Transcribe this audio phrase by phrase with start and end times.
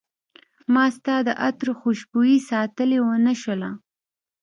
[0.73, 3.69] ما ستا د عطرو خوشبوي ساتلی ونه شوله